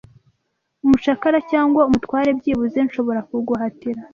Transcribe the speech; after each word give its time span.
umucakara 0.83 1.39
cyangwa 1.51 1.81
umutware 1.89 2.29
byibuze 2.39 2.77
nshobora 2.87 3.19
kuguhatira 3.29 4.01